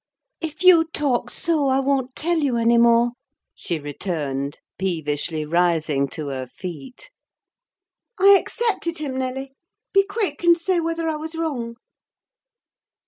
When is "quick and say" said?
10.07-10.79